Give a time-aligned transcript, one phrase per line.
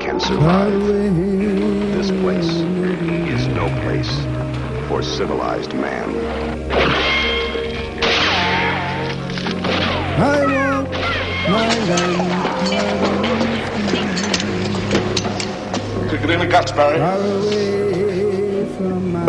[0.00, 0.72] can survive.
[0.82, 4.10] This place is no place
[4.88, 6.08] for civilized man.
[10.18, 10.90] I want
[11.50, 12.30] my land
[16.10, 16.98] Took it in the guts, Barry.
[16.98, 19.20] far away from my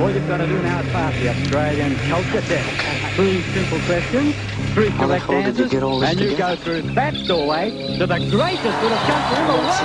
[0.00, 2.85] All you've got to do now is pass the Australian culture test.
[3.16, 4.34] Three simple questions,
[4.74, 6.56] three How correct hell did you answers, get all this and you together?
[6.56, 9.76] go through that doorway to the greatest little country in the world.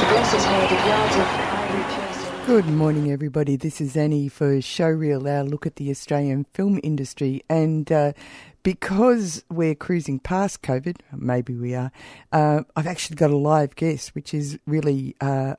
[0.00, 2.46] To bless his head with yards of.
[2.46, 3.56] Good morning, everybody.
[3.56, 7.42] This is Annie for Showreel, our look at the Australian film industry.
[7.50, 8.14] And uh,
[8.62, 11.92] because we're cruising past COVID, maybe we are,
[12.32, 15.56] uh, I've actually got a live guest, which is really uh,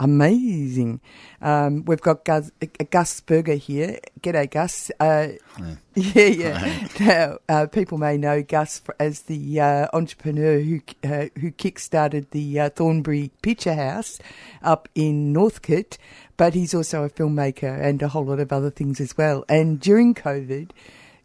[0.00, 1.00] amazing.
[1.40, 4.00] Um, we've got Gus, uh, Gus Berger here.
[4.20, 4.90] G'day, Gus.
[4.98, 5.28] Uh,
[5.94, 6.88] yeah, yeah.
[7.00, 12.60] Now, uh, people may know Gus as the uh, entrepreneur who uh, who kickstarted the
[12.60, 14.18] uh, Thornbury Picture House
[14.62, 15.98] up in Northcote,
[16.36, 19.44] but he's also a filmmaker and a whole lot of other things as well.
[19.48, 20.70] And during COVID,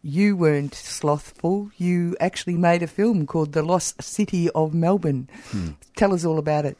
[0.02, 1.70] you weren't slothful.
[1.78, 5.28] You actually made a film called The Lost City of Melbourne.
[5.96, 6.78] Tell us all about it.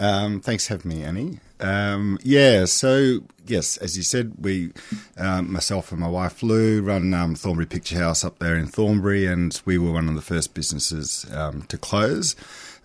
[0.00, 1.40] Um, thanks for having me, Annie.
[1.60, 4.70] Um, yeah, so yes, as you said, we,
[5.16, 9.26] um, myself and my wife Lou, run um, Thornbury Picture House up there in Thornbury,
[9.26, 12.36] and we were one of the first businesses um, to close,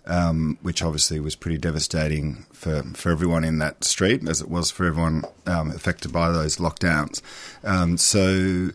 [0.06, 4.72] um, which obviously was pretty devastating for, for everyone in that street, as it was
[4.72, 7.22] for everyone affected by those lockdowns.
[7.98, 8.70] So.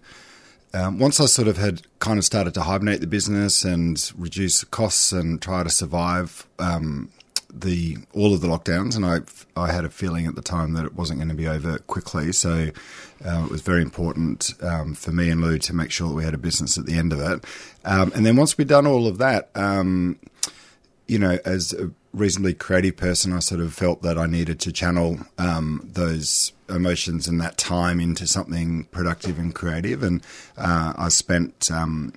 [0.71, 4.63] Um, once I sort of had kind of started to hibernate the business and reduce
[4.65, 7.09] costs and try to survive um,
[7.51, 9.21] the all of the lockdowns, and I
[9.59, 12.31] I had a feeling at the time that it wasn't going to be over quickly,
[12.31, 12.69] so
[13.25, 16.23] um, it was very important um, for me and Lou to make sure that we
[16.23, 17.45] had a business at the end of it.
[17.85, 20.19] Um, and then once we'd done all of that, um,
[21.07, 24.71] you know, as a reasonably creative person, I sort of felt that I needed to
[24.71, 30.03] channel um, those emotions and that time into something productive and creative.
[30.03, 30.23] And
[30.57, 32.13] uh, I spent, um,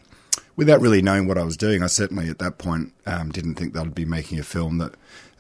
[0.57, 3.73] without really knowing what I was doing, I certainly at that point um, didn't think
[3.73, 4.95] that I'd be making a film that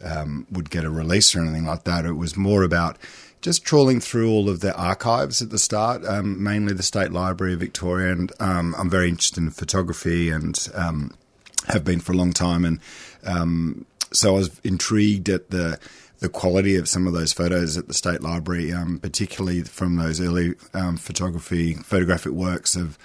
[0.04, 2.04] um, would get a release or anything like that.
[2.04, 2.98] It was more about
[3.40, 7.54] just trawling through all of the archives at the start, um, mainly the State Library
[7.54, 8.12] of Victoria.
[8.12, 11.14] And um, I'm very interested in photography and um,
[11.68, 12.64] have been for a long time.
[12.64, 12.80] And
[13.24, 15.78] um, so I was intrigued at the
[16.20, 20.54] the quality of some of those photos at the State Library, particularly from those early
[20.96, 22.96] photography photographic works of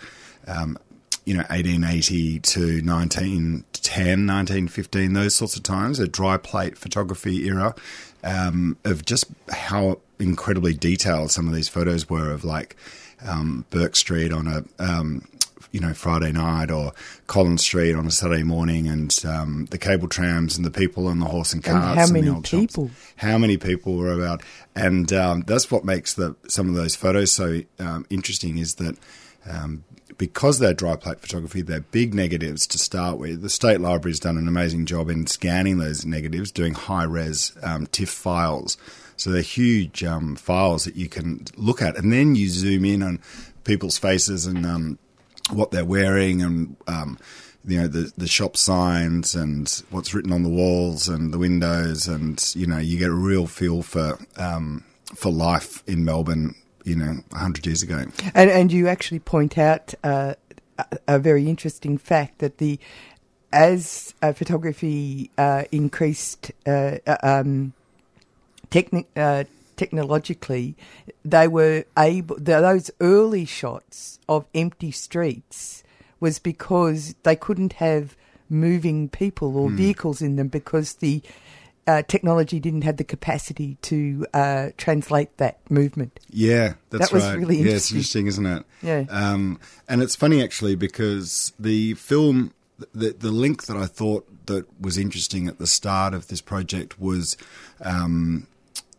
[0.47, 0.77] um,
[1.27, 3.61] you know 1880 to 1910,
[4.25, 7.75] 1915, those sorts of times, a dry plate photography era
[8.23, 12.77] um, of just how incredibly detailed some of these photos were of like
[13.27, 15.27] um, Bourke Street on a um,
[15.77, 16.91] you know Friday night or
[17.27, 21.21] Collins Street on a Saturday morning, and um, the cable trams and the people and
[21.21, 21.85] the horse and carts.
[21.85, 22.61] And how many the old shops.
[22.61, 22.89] people?
[23.17, 24.41] How many people were about,
[24.75, 28.97] and um, that's what makes the some of those photos so um, interesting is that.
[29.47, 29.83] Um,
[30.17, 33.43] because they're dry plate photography, they're big negatives to start with.
[33.43, 37.85] The State Library's done an amazing job in scanning those negatives, doing high res um,
[37.85, 38.77] TIFF files.
[39.15, 43.03] So they're huge um, files that you can look at, and then you zoom in
[43.03, 43.19] on
[43.63, 44.97] people's faces and um,
[45.51, 47.17] what they're wearing, and um,
[47.65, 52.07] you know the the shop signs and what's written on the walls and the windows,
[52.07, 54.83] and you know you get a real feel for um,
[55.15, 56.55] for life in Melbourne.
[56.83, 58.05] You know, hundred years ago.
[58.33, 60.35] And, and you actually point out uh,
[61.05, 62.79] a, very interesting fact that the
[63.51, 67.73] as uh, photography uh, increased uh, uh, um,
[69.15, 69.43] uh,
[69.77, 70.75] technologically,
[71.23, 75.83] they were able those early shots of empty streets
[76.19, 78.15] was because they couldn't have
[78.49, 81.21] moving people or vehicles in them because the
[81.85, 86.19] uh, technology didn't have the capacity to uh, translate that movement.
[86.29, 87.37] Yeah, that's That was right.
[87.37, 88.27] really Yeah, it's interesting.
[88.27, 88.65] interesting, isn't it?
[88.81, 89.05] Yeah.
[89.09, 92.53] Um, and it's funny actually because the film,
[92.93, 96.99] the the link that I thought that was interesting at the start of this project
[96.99, 97.37] was
[97.81, 98.47] um,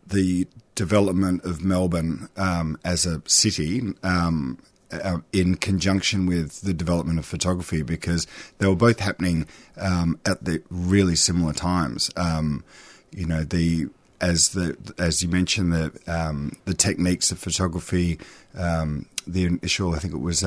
[0.07, 0.47] the
[0.79, 3.83] development of Melbourne um, as a city.
[4.03, 4.59] Um,
[4.91, 8.27] uh, in conjunction with the development of photography because
[8.57, 9.47] they were both happening
[9.77, 12.11] um, at the really similar times.
[12.17, 12.65] Um,
[13.11, 13.89] you know, the
[14.23, 18.19] as the as you mentioned the um, the techniques of photography,
[18.57, 20.43] um, the initial I think it was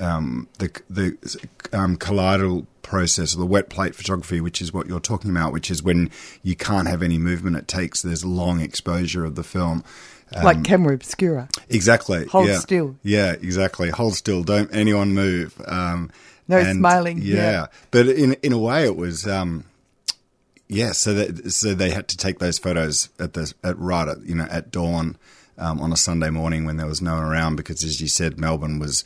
[0.00, 1.16] um, the the
[1.72, 1.96] um,
[2.82, 6.10] process, or the wet plate photography, which is what you're talking about, which is when
[6.42, 7.56] you can't have any movement.
[7.56, 9.84] It takes there's long exposure of the film.
[10.34, 11.48] Um, like camera obscura.
[11.68, 12.24] Exactly.
[12.26, 12.58] Hold yeah.
[12.58, 12.96] still.
[13.02, 13.90] Yeah, exactly.
[13.90, 14.42] Hold still.
[14.44, 15.60] Don't anyone move.
[15.66, 16.10] Um,
[16.48, 17.36] No and- smiling, Yeah.
[17.36, 17.66] yeah.
[17.90, 19.26] But in in a way, it was.
[19.26, 19.64] Um,
[20.68, 24.22] yeah, so that, so they had to take those photos at the at right at
[24.22, 25.16] you know at dawn
[25.58, 28.38] um, on a Sunday morning when there was no one around because, as you said,
[28.38, 29.02] Melbourne was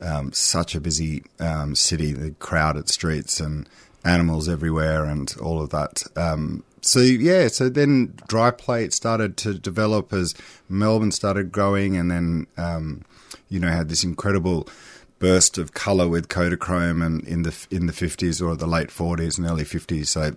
[0.00, 3.68] um, such a busy um, city, the crowded streets and
[4.04, 6.04] animals everywhere and all of that.
[6.16, 10.34] Um, so yeah, so then dry plate started to develop as
[10.68, 13.02] Melbourne started growing, and then um,
[13.48, 14.68] you know had this incredible
[15.18, 19.36] burst of color with Kodachrome and in the in the fifties or the late forties
[19.36, 20.10] and early fifties.
[20.10, 20.36] So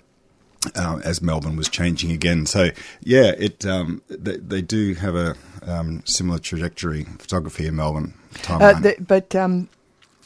[0.76, 2.46] um, as Melbourne was changing again.
[2.46, 2.70] So
[3.02, 8.14] yeah, it um, they, they do have a um, similar trajectory photography in Melbourne.
[8.48, 9.70] Uh, the, but um,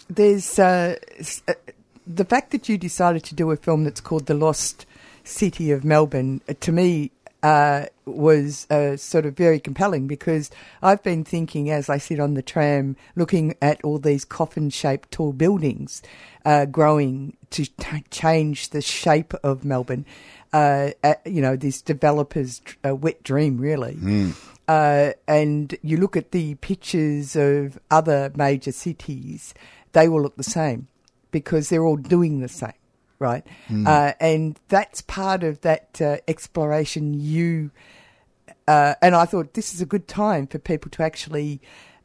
[0.09, 0.95] there's uh,
[1.47, 1.53] uh,
[2.05, 4.85] the fact that you decided to do a film that's called The Lost
[5.23, 7.11] City of Melbourne, uh, to me,
[7.43, 10.49] uh, was uh, sort of very compelling because
[10.81, 15.11] I've been thinking as I sit on the tram looking at all these coffin shaped
[15.11, 16.01] tall buildings
[16.45, 20.05] uh, growing to t- change the shape of Melbourne.
[20.51, 23.95] Uh, uh, you know, this developer's uh, wet dream, really.
[24.67, 29.53] Uh, and you look at the pictures of other major cities,
[29.91, 30.87] they will look the same
[31.31, 32.71] because they're all doing the same,
[33.19, 33.45] right?
[33.87, 37.71] Uh, and that's part of that uh, exploration you.
[38.67, 41.59] Uh, and I thought this is a good time for people to actually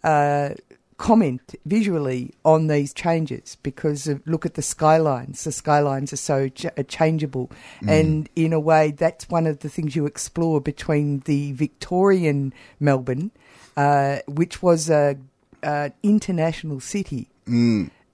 [0.04, 0.50] uh,
[0.96, 5.44] comment visually on these changes because of, look at the skylines.
[5.44, 7.50] The skylines are so ch- uh, changeable,
[7.86, 13.30] and in a way, that's one of the things you explore between the Victorian Melbourne,
[13.76, 15.16] uh, which was a,
[15.62, 17.28] a international city,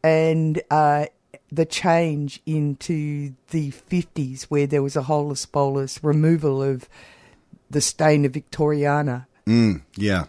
[0.02, 1.06] and uh,
[1.55, 6.89] the change into the fifties, where there was a holus bolus removal of
[7.71, 9.27] the stain of Victoriana.
[9.47, 10.25] Mm, yeah,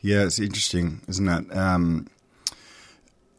[0.00, 1.56] yeah, it's interesting, isn't it?
[1.56, 2.06] Um,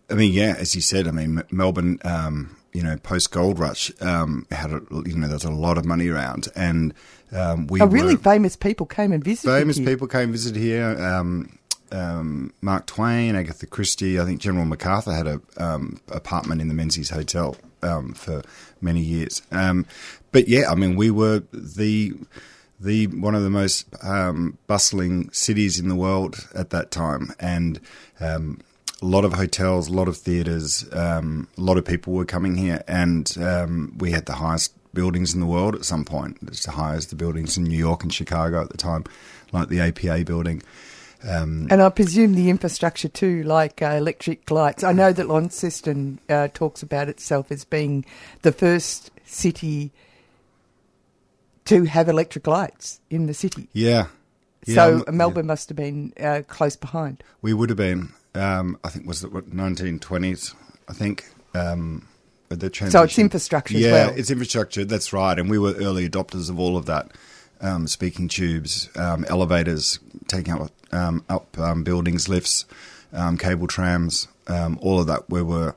[0.09, 3.59] I mean, yeah, as you said, I mean, M- Melbourne, um, you know, post gold
[3.59, 6.94] rush um, had a, you know, there's a lot of money around, and
[7.31, 9.51] um, we Oh, really were- famous people came and visited.
[9.51, 9.86] famous here.
[9.88, 10.92] people came visit here.
[11.92, 14.19] Um, Mark Twain, Agatha Christie.
[14.19, 18.42] I think General MacArthur had a um, apartment in the Menzies Hotel um, for
[18.81, 19.42] many years.
[19.51, 19.86] Um,
[20.31, 22.13] but yeah, I mean, we were the
[22.80, 27.80] the one of the most um, bustling cities in the world at that time, and
[28.19, 28.60] um,
[29.01, 31.22] a lot of hotels, a lot of theatres, a
[31.57, 33.33] lot of people were coming here, and
[33.98, 36.38] we had the highest buildings in the world at some point.
[36.48, 39.04] It's the highest the buildings in New York and Chicago at the time,
[39.51, 40.63] like the APA building.
[41.24, 44.84] Um, And I presume the infrastructure too, like uh, electric lights.
[44.84, 48.06] I know that Launceston uh, talks about itself as being
[48.44, 49.92] the first city
[51.66, 53.68] to have electric lights in the city.
[53.74, 54.08] yeah.
[54.66, 57.24] Yeah, so I'm- Melbourne must have been uh, close behind.
[57.42, 58.10] We would have been.
[58.36, 60.54] Um, I think was it what nineteen twenties.
[60.90, 61.25] I think.
[61.56, 62.06] Um,
[62.50, 64.14] the So it's infrastructure as Yeah, well.
[64.16, 64.84] it's infrastructure.
[64.86, 67.12] That's right, and we were early adopters of all of that.
[67.62, 72.65] Um, speaking tubes, um, elevators, taking up um, up um, buildings, lifts,
[73.13, 75.29] um, cable trams, um, all of that.
[75.29, 75.75] Where We were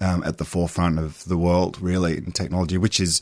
[0.00, 3.20] um, at the forefront of the world, really, in technology, which is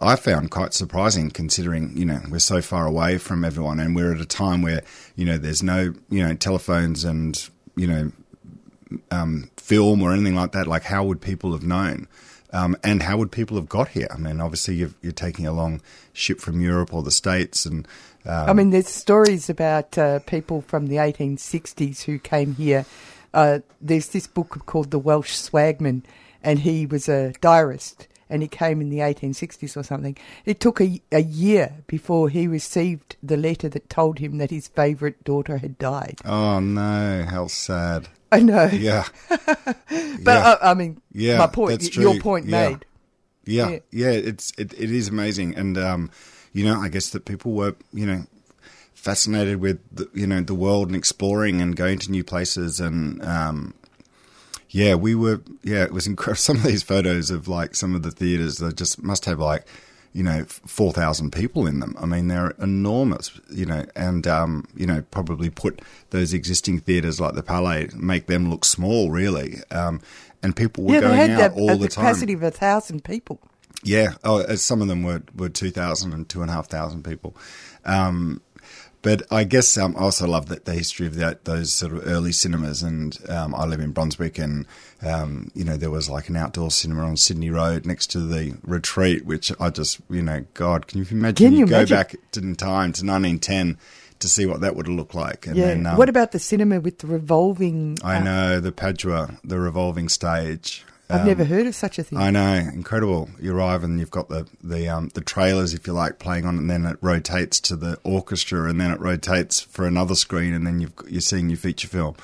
[0.00, 4.14] I found quite surprising considering, you know, we're so far away from everyone and we're
[4.14, 4.82] at a time where,
[5.16, 8.12] you know, there's no, you know, telephones and, you know,
[9.10, 10.68] um, film or anything like that.
[10.68, 12.06] Like, how would people have known?
[12.52, 14.06] Um, and how would people have got here?
[14.10, 15.82] I mean, obviously, you've, you're taking a long
[16.12, 17.86] ship from Europe or the States and.
[18.28, 22.84] Um, I mean, there's stories about uh, people from the 1860s who came here.
[23.32, 26.02] Uh, there's this book called The Welsh Swagman,
[26.42, 30.16] and he was a diarist, and he came in the 1860s or something.
[30.44, 34.68] It took a, a year before he received the letter that told him that his
[34.68, 36.20] favourite daughter had died.
[36.24, 38.08] oh, no, how sad.
[38.30, 39.06] I know, Yeah.
[39.28, 40.38] but yeah.
[40.38, 42.68] uh, I mean, Yeah, my point, your point Yeah.
[42.70, 42.84] made.
[43.46, 43.78] Yeah, Yeah.
[43.90, 46.10] yeah, it's it, it is amazing, and um,
[46.52, 48.24] you know, I guess that people were you know
[48.94, 53.22] fascinated with the, you know the world and exploring and going to new places, and
[53.24, 53.74] um,
[54.70, 56.36] yeah, we were yeah, it was incredible.
[56.40, 59.66] Some of these photos of like some of the theaters, they just must have like
[60.12, 61.94] you know, 4,000 people in them.
[61.98, 67.20] I mean, they're enormous, you know, and, um, you know, probably put those existing theatres
[67.20, 69.58] like the Palais, make them look small, really.
[69.70, 70.00] Um,
[70.42, 72.42] and people were yeah, they going had out that, all a the capacity time.
[72.42, 73.40] of a thousand people.
[73.84, 77.36] Yeah, oh, uh, some of them were, were 2,000 and 2,500 people.
[77.84, 78.40] Um,
[79.02, 82.06] but I guess um, I also love that the history of that those sort of
[82.06, 82.82] early cinemas.
[82.82, 84.66] And um, I live in Brunswick, and
[85.06, 88.56] um, you know there was like an outdoor cinema on Sydney Road next to the
[88.64, 91.46] Retreat, which I just you know God, can you imagine?
[91.46, 91.96] Can you go imagine?
[91.96, 93.78] back in time to 1910
[94.18, 95.46] to see what that would look like.
[95.46, 95.68] And Yeah.
[95.68, 97.98] then, um, what about the cinema with the revolving?
[98.02, 100.84] I uh, know the Padua, the revolving stage.
[101.10, 102.18] I've Um, never heard of such a thing.
[102.18, 103.30] I know, incredible.
[103.40, 106.58] You arrive and you've got the the um, the trailers, if you like, playing on,
[106.58, 110.66] and then it rotates to the orchestra, and then it rotates for another screen, and
[110.66, 112.14] then you've you're seeing your feature film.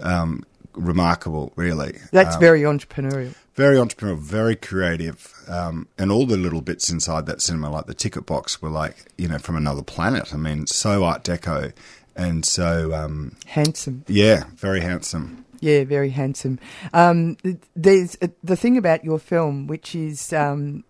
[0.00, 0.44] Um,
[0.74, 1.98] remarkable, really.
[2.12, 3.34] That's Um, very entrepreneurial.
[3.54, 7.94] very entrepreneurial, very creative, um, and all the little bits inside that cinema, like the
[7.94, 10.32] ticket box, were like you know from another planet.
[10.34, 11.72] I mean, so Art Deco,
[12.16, 14.04] and so um, Handsome.
[14.08, 15.41] yeah, very handsome.
[15.62, 16.58] Yeah, very handsome.
[16.92, 17.36] Um,
[17.76, 20.82] there's uh, the thing about your film, which is um,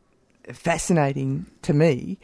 [0.51, 2.17] fascinating to me,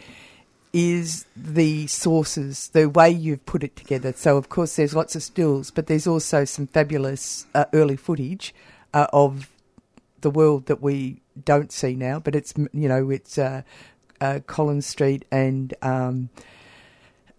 [0.73, 4.15] is the sources, the way you've put it together.
[4.15, 8.55] So, of course, there's lots of stills, but there's also some fabulous uh, early footage
[8.95, 9.51] uh, of
[10.23, 12.19] the world that we don't see now.
[12.19, 13.61] But it's you know it's uh,
[14.23, 16.31] uh, Collins Street and um,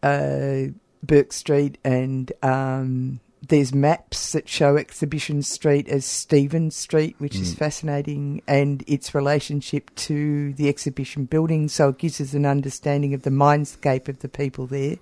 [0.04, 0.66] uh,
[1.02, 7.54] Bourke Street, and um, there's maps that show Exhibition Street as Stephen Street, which is
[7.54, 11.68] fascinating, and its relationship to the exhibition building.
[11.70, 14.98] So it gives us an understanding of the mindscape of the people there,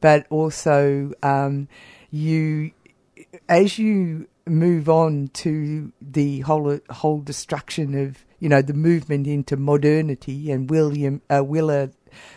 [0.00, 1.68] but also um,
[2.10, 2.70] you,
[3.48, 9.56] as you move on to the whole whole destruction of you know the movement into
[9.56, 11.92] modernity and William uh, Wheeler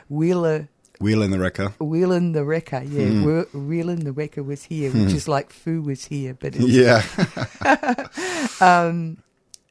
[0.08, 1.74] Wheeler Whelan the Wrecker.
[1.80, 3.08] Whelan the Wrecker, yeah.
[3.08, 3.54] Mm.
[3.54, 7.04] Whelan the Wrecker was here, which is like Foo was here, but it's, Yeah,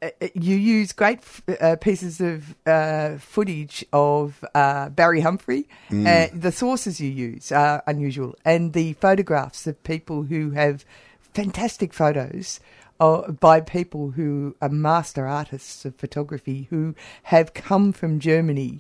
[0.05, 1.21] uh, you use great
[1.61, 5.65] uh, pieces of uh, footage of uh, Barry Humphries.
[5.91, 10.85] Uh, the sources you use are unusual, and the photographs of people who have
[11.21, 12.61] fantastic photos.
[13.01, 18.79] Uh, by people who are master artists of photography who have come from Germany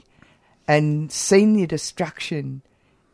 [0.66, 2.62] and seen the destruction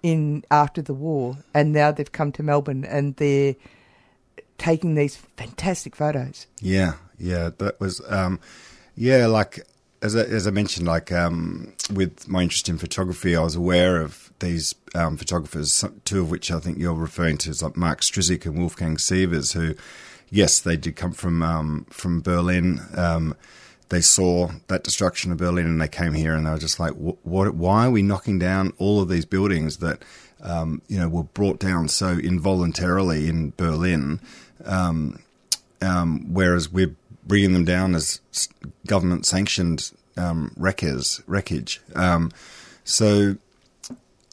[0.02, 3.54] in after the war, and now they've come to Melbourne and they're
[4.58, 6.46] taking these fantastic photos.
[6.60, 8.40] Yeah, yeah, that was, um,
[8.96, 9.60] yeah, like
[10.02, 14.00] as I, as I mentioned, like um, with my interest in photography, I was aware
[14.00, 18.00] of these um, photographers, two of which I think you're referring to, is like Mark
[18.00, 19.74] Strizik and Wolfgang Sievers, who,
[20.30, 22.80] yes, they did come from um, from Berlin.
[23.90, 26.92] They saw that destruction of Berlin and they came here and they were just like,
[26.92, 30.02] what, what why are we knocking down all of these buildings that,
[30.42, 34.20] um, you know, were brought down so involuntarily in Berlin?
[34.64, 35.20] Um,
[35.82, 36.94] um, whereas we're
[37.26, 38.20] bringing them down as
[38.86, 41.80] government sanctioned um, wreckers, wreckage.
[41.94, 42.30] Um,
[42.84, 43.36] so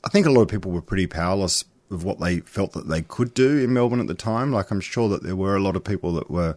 [0.04, 3.02] I think a lot of people were pretty powerless of what they felt that they
[3.02, 4.52] could do in Melbourne at the time.
[4.52, 6.56] Like I'm sure that there were a lot of people that were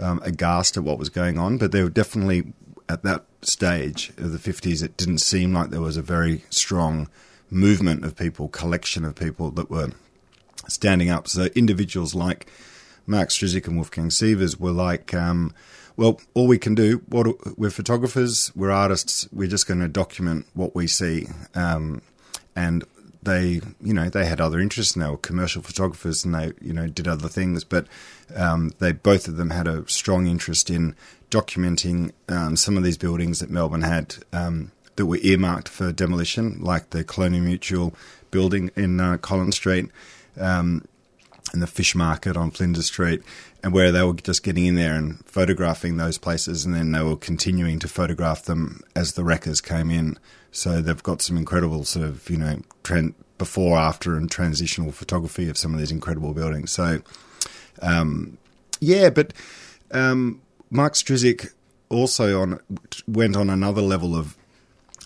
[0.00, 2.52] um, aghast at what was going on, but there were definitely
[2.88, 7.08] at that stage of the 50s, it didn't seem like there was a very strong
[7.50, 9.90] movement of people, collection of people that were
[10.68, 11.28] standing up.
[11.28, 12.46] So individuals like
[13.06, 15.54] Mark Strizik and Wolfgang Sievers were like, um,
[15.96, 20.46] well, all we can do, what we're photographers, we're artists, we're just going to document
[20.54, 21.26] what we see.
[21.54, 22.02] Um,
[22.54, 22.84] and
[23.22, 26.72] they, you know, they had other interests and they were commercial photographers and they, you
[26.72, 27.64] know, did other things.
[27.64, 27.86] But
[28.34, 30.94] um, they both of them had a strong interest in
[31.30, 36.60] documenting um, some of these buildings that Melbourne had um, that were earmarked for demolition,
[36.60, 37.94] like the Colonial Mutual
[38.30, 39.90] building in uh, Collins Street.
[40.38, 40.84] Um,
[41.52, 43.22] and the fish market on Flinders Street,
[43.62, 47.02] and where they were just getting in there and photographing those places, and then they
[47.02, 50.18] were continuing to photograph them as the wreckers came in.
[50.52, 55.48] So they've got some incredible sort of you know trend before, after, and transitional photography
[55.48, 56.72] of some of these incredible buildings.
[56.72, 57.00] So
[57.82, 58.38] um,
[58.80, 59.32] yeah, but
[59.90, 61.52] um, Mark Strizik
[61.88, 62.60] also on
[63.06, 64.36] went on another level of.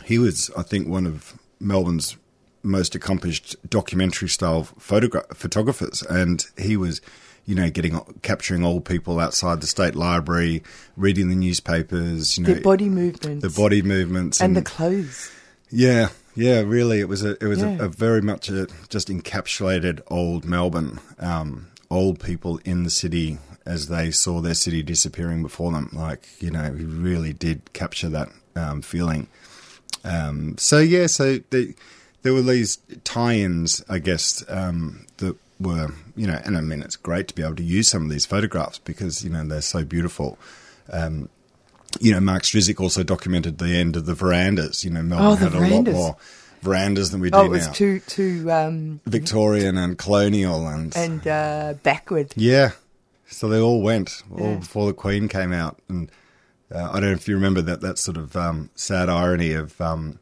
[0.04, 2.16] He was, I think, one of Melbourne's
[2.64, 7.00] most accomplished documentary style photogra- photographers, and he was,
[7.46, 10.62] you know, getting capturing old people outside the state library,
[10.96, 13.42] reading the newspapers, you know, Their body movements.
[13.42, 15.30] the body movements, and the clothes.
[15.70, 17.76] yeah, yeah, really, it was a it was Yeah.
[17.78, 23.38] a, a very much a just encapsulated old Melbourne, um, old people in the city
[23.66, 25.90] as they saw their city disappearing before them.
[25.92, 29.28] Like you know, he really did capture that um, feeling.
[30.04, 31.74] Um, so yeah, so the,
[32.22, 36.96] there were these tie-ins, I guess, um, that were you know, and I mean it's
[36.96, 39.84] great to be able to use some of these photographs because you know they're so
[39.84, 40.38] beautiful.
[40.90, 41.28] Um,
[42.00, 44.82] you know, Mark Strizik also documented the end of the verandas.
[44.82, 45.70] You know, Melbourne Oh, had verandas.
[45.70, 46.16] a lot more
[46.62, 47.72] verandas than we do Oh, it was now.
[47.72, 52.32] too too um, Victorian and colonial and and uh, backward.
[52.36, 52.72] yeah,
[53.26, 54.54] so they all went all Yeah.
[54.56, 56.10] before the Queen came out, and
[56.74, 59.78] uh, I don't know if you remember that that sort of um, sad irony of
[59.80, 60.18] um,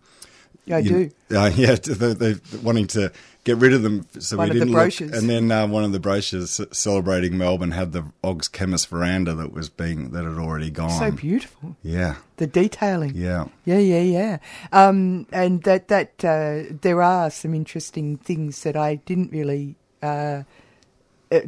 [0.71, 1.37] I you- do.
[1.37, 3.13] uh, yeah, they, they wanting to
[3.45, 5.13] get rid of them so One we of didn't look- brochures.
[5.13, 9.53] and then uh, one of the brochures celebrating Melbourne had the Og's Chemist veranda that
[9.53, 10.91] was being that had already gone.
[10.99, 11.77] So beautiful.
[11.83, 13.13] Yeah, The detailing.
[13.17, 14.39] yeah, Yeah, yeah, yeah.
[14.73, 20.43] Um, and that that uh, there are some interesting things that I didn't really uh,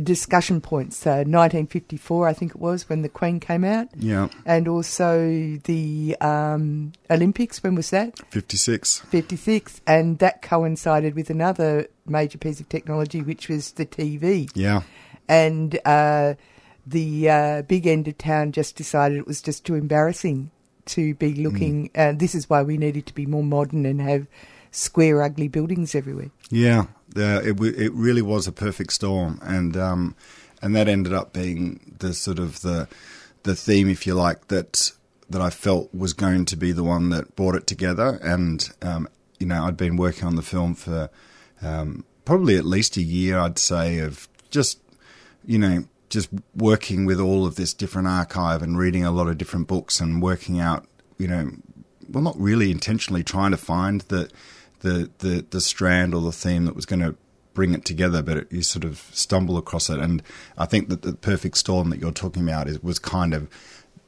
[0.03, 1.07] discussion points.
[1.07, 4.29] Uh, 1954, I think it was when the Queen came out, yeah.
[4.47, 7.63] and also the um, Olympics.
[7.63, 8.19] When was that?
[8.31, 9.01] Fifty six.
[9.11, 14.49] 56, and that coincided with another major piece of technology, which was the TV.
[14.55, 14.83] Yeah,
[15.29, 16.35] And uh,
[16.87, 20.51] the uh, big end of town just decided it was just too embarrassing
[20.85, 21.91] to be looking.
[21.95, 24.27] Uh, this is why we needed to be more modern and have
[24.73, 26.31] square, ugly buildings everywhere.
[26.51, 30.17] Yeah, it w- it really was a perfect storm, and um,
[30.61, 32.89] and that ended up being the sort of the
[33.45, 34.93] the theme, if you like, that
[35.31, 38.19] that I felt was going to be the one that brought it together.
[38.23, 41.11] And um, you know, I'd been working on the film for
[41.63, 44.79] um, probably at least a year, I'd say, of just
[45.45, 49.39] you know just working with all of this different archive and reading a lot of
[49.39, 50.87] different books and working out,
[51.17, 51.51] you know,
[52.11, 54.31] well, not really intentionally trying to find the
[54.83, 57.17] the the, the strand or the theme that was going to
[57.55, 59.99] bring it together, but it, you sort of stumble across it.
[59.99, 60.23] And
[60.57, 63.49] I think that the perfect storm that you're talking about is was kind of,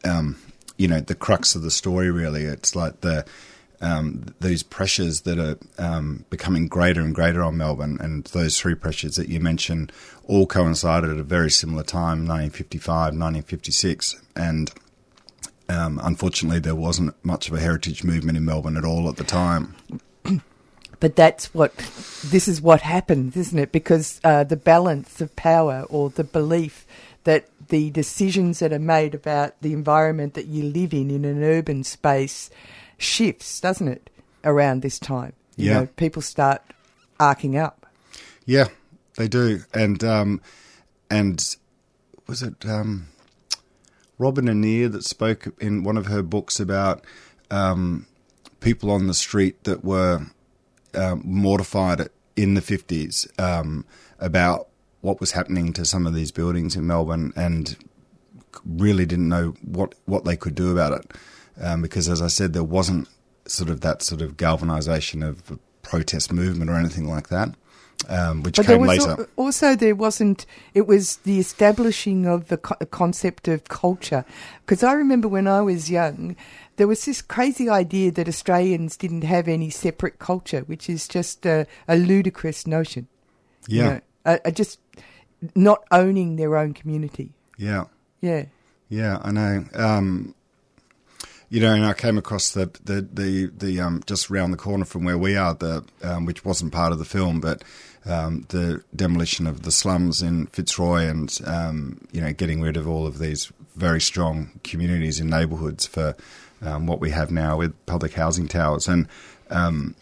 [0.05, 0.37] um,
[0.77, 2.11] you know, the crux of the story.
[2.11, 3.25] Really, it's like the
[3.81, 8.75] um, these pressures that are um, becoming greater and greater on Melbourne, and those three
[8.75, 9.93] pressures that you mentioned
[10.25, 14.73] all coincided at a very similar time, 1955, 1956, and
[15.69, 19.25] um, unfortunately, there wasn't much of a heritage movement in Melbourne at all at the
[19.25, 19.75] time.
[21.01, 21.77] But that's what
[22.25, 23.73] this is what happens, isn't it?
[23.73, 26.87] Because uh, the balance of power or the belief
[27.25, 31.43] that the decisions that are made about the environment that you live in in an
[31.43, 32.51] urban space
[32.99, 34.11] shifts, doesn't it?
[34.45, 35.81] Around this time, you Yeah.
[35.81, 36.61] know, people start
[37.19, 37.87] arcing up.
[38.45, 38.69] Yeah,
[39.17, 40.43] they do, and um,
[41.11, 41.57] and
[42.27, 43.07] was it um,
[44.19, 47.03] Robyn Annear that spoke in one of her books about
[47.51, 48.07] um,
[48.61, 50.27] people on the street that were
[50.97, 53.85] um, mortified in the fifties um,
[54.19, 54.69] about
[55.01, 57.77] what was happening to some of these buildings in Melbourne, and
[58.65, 61.13] really didn't know what what they could do about it,
[61.61, 63.09] um, because as I said, there wasn't
[63.47, 67.51] sort of that sort of galvanisation of a protest movement or anything like that,
[68.09, 69.21] um, which But there came was later.
[69.21, 70.47] al- also there wasn't.
[70.73, 74.25] It was the establishing of the co- concept of culture.
[74.65, 76.37] Because I remember when I was young,
[76.77, 81.47] there was this crazy idea that Australians didn't have any separate culture, which is just
[81.47, 83.07] a, a ludicrous notion.
[83.69, 84.81] you yeah, know, a, a just
[85.55, 87.33] not owning their own community.
[87.59, 87.85] yeah.
[88.21, 88.47] Yeah.
[88.89, 89.65] Yeah, I know.
[89.75, 90.35] Um,
[91.51, 94.85] you know, and I came across the the the, the um, just round the corner
[94.85, 97.63] from where we are, the um, which wasn't part of the film, but
[98.07, 102.89] um, the demolition of the slums in Fitzroy, and um, you know, getting rid of
[102.89, 106.17] all of these very strong communities and neighbourhoods for
[106.65, 109.09] um, what we have now with public housing towers, and
[109.51, 109.95] um,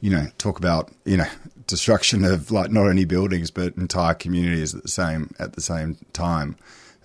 [0.00, 1.26] you know, talk about you know
[1.66, 5.96] destruction of like not only buildings but entire communities at the same at the same
[6.12, 6.56] time.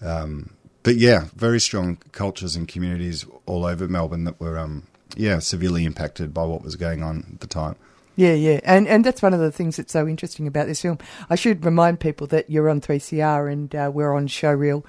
[0.01, 0.51] Um,
[0.86, 4.84] but yeah, very strong cultures and communities all over Melbourne that were, um,
[5.17, 7.75] yeah, severely impacted by what was going on at the time.
[8.15, 10.99] Yeah, yeah, and and that's one of the things that's so interesting about this film.
[11.28, 14.86] I should remind people that you're on 3CR and uh, we're on Showreel,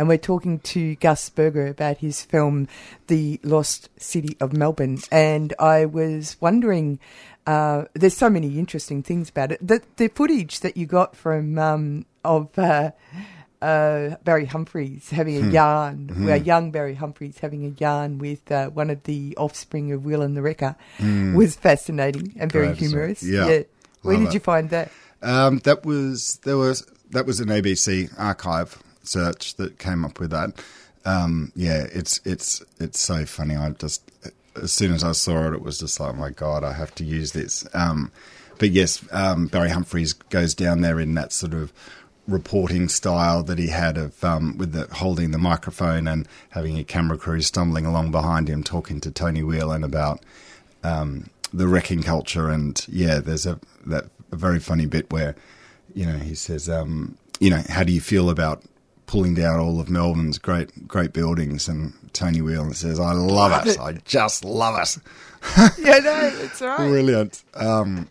[0.00, 2.68] and we're talking to Gus Berger about his film,
[3.08, 4.96] The Lost City of Melbourne.
[5.12, 6.98] And I was wondering,
[7.46, 9.58] uh, there's so many interesting things about it.
[9.60, 12.58] The the footage that you got from um, of.
[12.58, 12.92] Uh,
[13.60, 18.70] uh, Barry Humphries having a yarn, well, young Barry Humphries having a yarn with uh,
[18.70, 20.76] one of the offspring of Whelan the Wrecker
[21.34, 22.88] was fascinating and very Great, isn't it?
[22.88, 23.22] humorous.
[23.22, 23.62] Yeah.
[24.00, 24.32] Where Love did it.
[24.34, 24.90] you find that?
[25.20, 30.30] Um, that was there was that was an ABC archive search that came up with
[30.30, 30.52] that.
[31.04, 33.56] Um, yeah, it's it's it's so funny.
[33.56, 34.10] I just
[34.60, 37.04] as soon as I saw it, it was just like, my God, I have to
[37.04, 37.66] use this.
[37.72, 38.12] Um,
[38.58, 41.72] but yes, um, Barry Humphries goes down there in that sort of
[42.28, 46.84] reporting style that he had of um, with the holding the microphone and having a
[46.84, 50.20] camera crew stumbling along behind him, talking to Tony Whelan about
[50.84, 55.34] um, the wrecking culture, and yeah, there's a that a very funny bit where
[55.94, 58.62] you know he says, um, you know, how do you feel about
[59.10, 61.68] pulling down all of Melbourne's great great buildings?
[61.68, 63.70] And Tony Whelan says, I love, Love it.
[63.72, 63.80] it.
[63.80, 64.96] I just love it.
[65.78, 66.76] yeah, no, that's right.
[66.76, 67.42] Brilliant.
[67.54, 68.08] Um,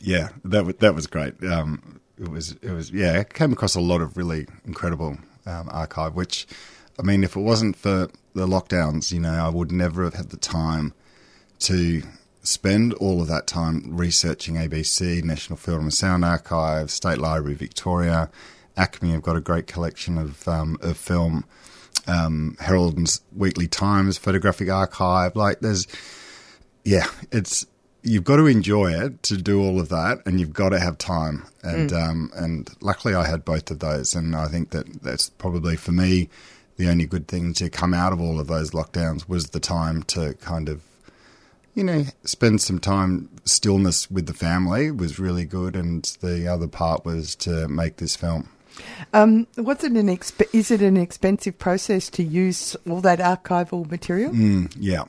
[0.00, 1.42] yeah, that was that was great.
[1.44, 3.20] Um, it was it was yeah.
[3.20, 6.14] I came across a lot of really incredible um, archive.
[6.14, 6.46] Which,
[6.98, 10.30] I mean, if it wasn't for the lockdowns, you know, I would never have had
[10.30, 10.92] the time
[11.60, 12.02] to
[12.42, 18.30] spend all of that time researching ABC, National Film and Sound Archive, State Library Victoria,
[18.78, 21.44] ACMI have got a great collection of um, of film.
[22.06, 25.86] Um, Herald and Weekly Times Photographic Archive, like there's
[26.84, 27.66] yeah, it's
[28.02, 30.96] you've got to enjoy it to do all of that, and you've got to have
[30.98, 31.44] time.
[31.62, 35.76] And um, and luckily, I had both of those, and I think that that's probably
[35.76, 36.28] for me
[36.76, 40.04] the only good thing to come out of all of those lockdowns was the time
[40.04, 40.82] to kind of
[41.74, 46.68] you know spend some time stillness with the family was really good, and the other
[46.68, 48.48] part was to make this film.
[49.12, 53.88] Um, what's it an exp- is it an expensive process to use all that archival
[53.90, 54.32] material?
[54.32, 55.04] Mm, yeah,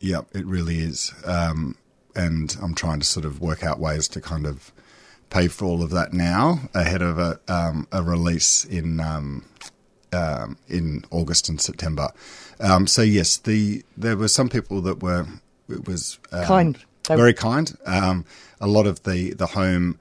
[0.00, 1.12] yeah, it really is.
[1.24, 1.76] Um,
[2.14, 4.72] and I'm trying to sort of work out ways to kind of
[5.30, 9.44] pay for all of that now ahead of a, um, a release in um,
[10.12, 12.08] um, in August and September.
[12.60, 15.26] Um, so yes, the there were some people that were
[15.68, 16.78] it was Kind.
[17.08, 17.76] They- very kind.
[17.86, 18.24] Um,
[18.60, 19.98] a lot of the the home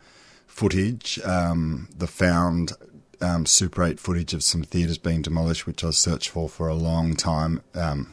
[0.47, 2.71] footage, um, the found
[3.21, 6.75] um, Super 8 footage of some theatres being demolished, which I searched for for a
[6.75, 7.61] long time.
[7.73, 8.11] Um,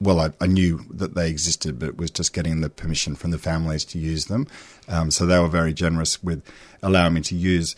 [0.00, 3.30] well, I, I knew that they existed, but it was just getting the permission from
[3.30, 4.46] the families to use them.
[4.88, 6.42] Um, so they were very generous with
[6.82, 7.74] allowing me to use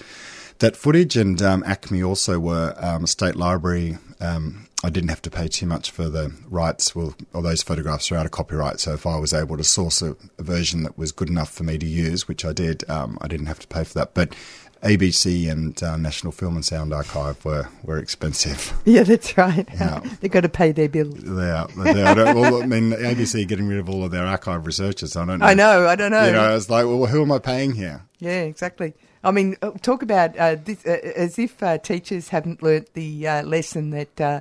[0.58, 1.16] that footage.
[1.16, 3.98] And um, ACMI also were um, State Library.
[4.20, 6.94] Um, I didn't have to pay too much for the rights.
[6.94, 8.78] Well, all those photographs are out of copyright.
[8.78, 11.64] So if I was able to source a, a version that was good enough for
[11.64, 14.12] me to use, which I did, um, I didn't have to pay for that.
[14.14, 14.34] But
[14.82, 18.72] ABC and uh, National Film and Sound Archive were, were expensive.
[18.84, 19.68] Yeah, that's right.
[19.74, 19.98] Yeah.
[20.20, 21.14] They've got to pay their bills.
[21.18, 21.66] They are.
[21.68, 22.26] They are.
[22.26, 25.16] I, well, I mean, ABC getting rid of all of their archive researchers.
[25.16, 25.46] I don't know.
[25.46, 26.24] I know, I don't know.
[26.24, 28.02] You know, it's like, well, who am I paying here?
[28.20, 28.94] Yeah, exactly.
[29.26, 33.26] I mean, uh, talk about uh, this uh, as if uh, teachers haven't learnt the
[33.26, 34.40] uh, lesson that uh,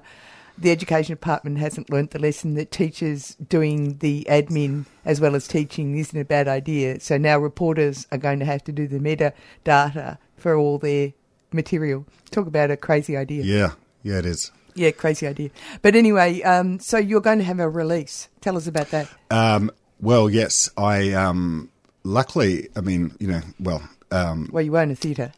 [0.59, 5.47] the education department hasn't learnt the lesson that teachers doing the admin as well as
[5.47, 6.99] teaching isn't a bad idea.
[6.99, 11.13] So now reporters are going to have to do the metadata for all their
[11.51, 12.05] material.
[12.29, 13.43] Talk about a crazy idea.
[13.43, 13.71] Yeah,
[14.03, 14.51] yeah, it is.
[14.75, 15.49] Yeah, crazy idea.
[15.81, 18.29] But anyway, um, so you're going to have a release.
[18.39, 19.09] Tell us about that.
[19.31, 21.71] Um, well, yes, I um,
[22.03, 23.81] luckily, I mean, you know, well,
[24.15, 25.33] um, Well, you own a theatre.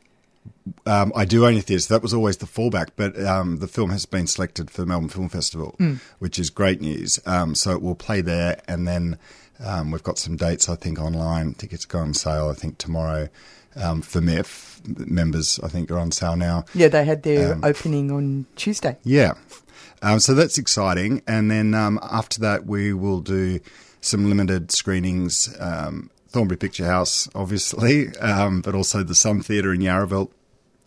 [0.85, 2.89] um, I do own a theatre, so that was always the fallback.
[2.95, 5.75] But um, the film has been selected for the Melbourne Film Festival,
[6.19, 7.19] which is great news.
[7.25, 9.17] Um, so it will play there, and then
[9.63, 11.53] um, we've got some dates, I think, online.
[11.55, 13.27] Tickets go on sale, I think, tomorrow
[13.75, 14.65] um, for MIFF.
[14.87, 16.63] Members, I think, are on sale now.
[16.73, 18.95] Yeah, they had their opening on Tuesday.
[19.03, 19.33] Yeah.
[20.01, 21.23] Um, so that's exciting.
[21.27, 23.59] And then um, after that, we will do
[23.99, 25.53] some limited screenings.
[25.59, 30.29] Um, Thornbury Picture House, obviously, um, but also the Sun Theatre in Yarraville,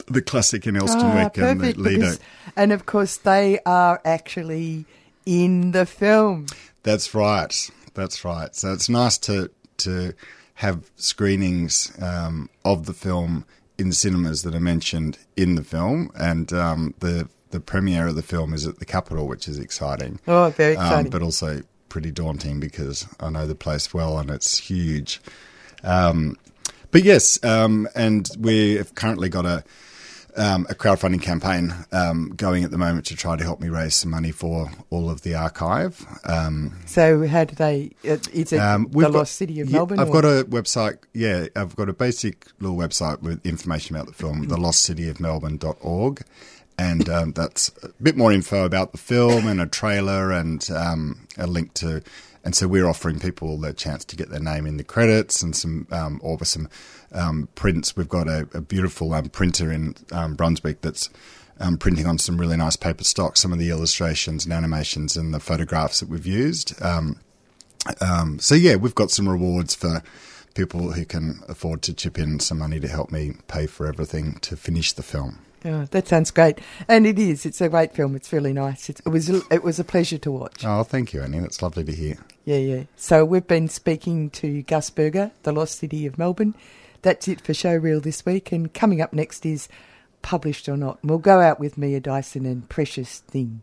[0.06, 2.06] the classic in Elsternwick, and the Lido.
[2.06, 2.20] Ah, because-
[2.56, 4.84] and of course, they are actually
[5.26, 6.46] in the film.
[6.82, 7.70] That's right.
[7.94, 8.54] That's right.
[8.54, 10.12] So it's nice to to
[10.54, 13.44] have screenings um, of the film
[13.78, 18.14] in the cinemas that are mentioned in the film, and um, the the premiere of
[18.14, 20.20] the film is at the Capitol, which is exciting.
[20.28, 21.10] Oh, very um, exciting.
[21.10, 25.20] but also pretty daunting because I know the place well and it's huge.
[25.84, 26.38] Um,
[26.90, 29.62] but yes, um, and we've currently got a
[30.36, 33.96] um, a crowdfunding campaign um, going at the moment to try to help me raise
[33.96, 36.06] some money for all of the archive.
[36.24, 37.90] Um, So, how do they?
[38.08, 39.98] uh, Is it um, the got- Lost City of yeah, Melbourne?
[39.98, 40.98] I've or- got a website.
[41.12, 44.50] Yeah, I've got a basic little website with information about the film, Mm.
[44.50, 46.22] thelostcityofmelbourne.org.
[46.80, 51.28] And um, that's a bit more info about the film and a trailer and um,
[51.36, 52.02] a link to.
[52.42, 55.54] And so we're offering people the chance to get their name in the credits and
[55.54, 56.70] some, um, or some
[57.12, 57.96] um, prints.
[57.96, 61.10] We've got a, a beautiful um, printer in um, Brunswick that's
[61.78, 65.40] printing on some really nice paper stock, some of the illustrations and animations and the
[65.40, 66.74] photographs that we've used.
[66.78, 70.02] So yeah, we've got some rewards for
[70.54, 74.38] people who can afford to chip in some money to help me pay for everything
[74.40, 75.40] to finish the film.
[75.64, 77.44] Oh, that sounds great, and it is.
[77.44, 78.16] It's a great film.
[78.16, 78.88] It's really nice.
[78.88, 80.64] It's, it was it was a pleasure to watch.
[80.64, 81.40] Oh, thank you, Annie.
[81.40, 82.16] That's lovely to hear.
[82.44, 82.82] Yeah, yeah.
[82.96, 86.54] So we've been speaking to Gus Berger, the Lost City of Melbourne.
[87.02, 89.68] That's it for Showreel this week, and coming up next is
[90.22, 90.98] published or not.
[91.02, 93.62] And we'll go out with Mia Dyson and Precious Thing.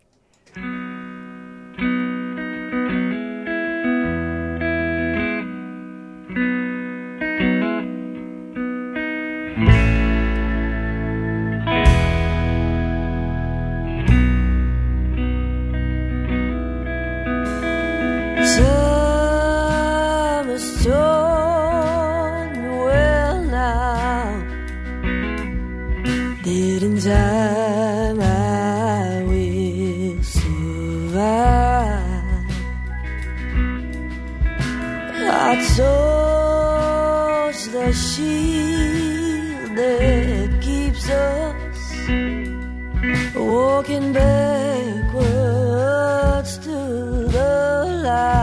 [48.08, 48.37] love.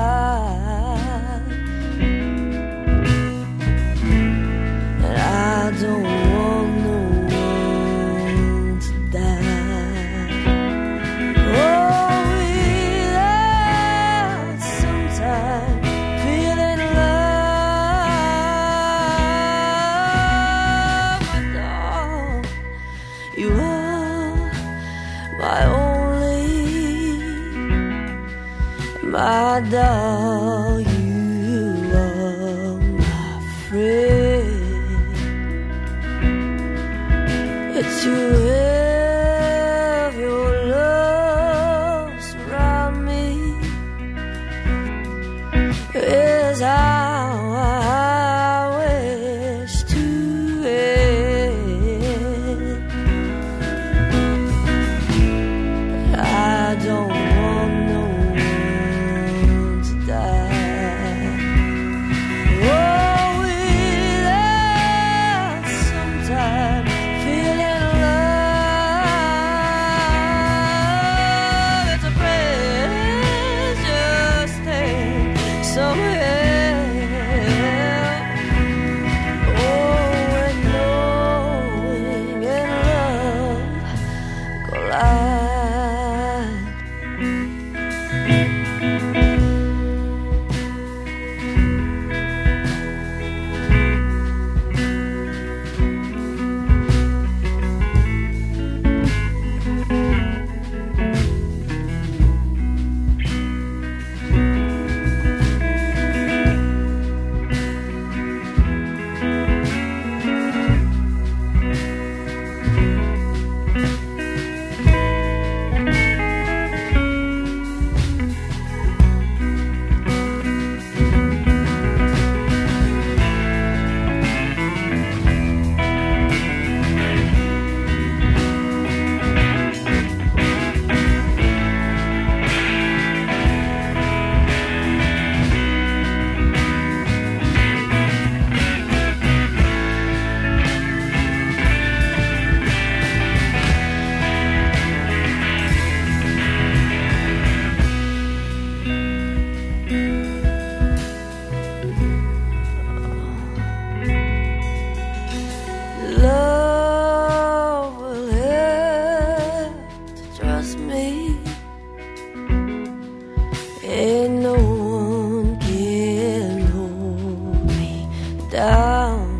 [163.94, 168.08] and no one can hold me
[168.50, 169.30] down.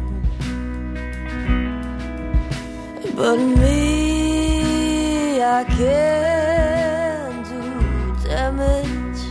[3.17, 7.63] But me I can do
[8.29, 9.23] damage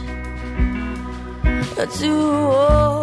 [1.99, 3.02] to all